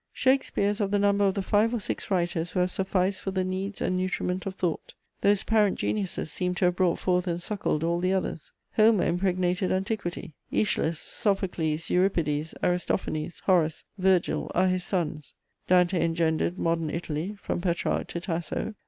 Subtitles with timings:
[0.13, 3.29] Shakespeare is of the number of the five or six writers who have sufficed for
[3.29, 7.39] the needs and nutriment of thought: those parent geniuses seem to have brought forth and
[7.39, 8.51] suckled all the others.
[8.77, 15.35] Homer impregnated antiquity: Æschylus, Sophocles, Euripides, Aristophanes, Horace, Virgil are his sons.
[15.67, 18.73] Dante engendered Modern Italy, from Petrarch to Tasso.